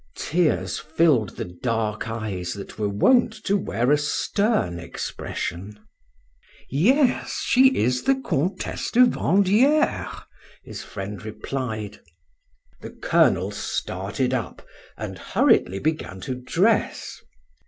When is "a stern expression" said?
3.91-5.79